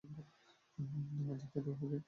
আমাদের 0.03 0.25
খেতেও 1.45 1.75
হবে। 1.81 1.97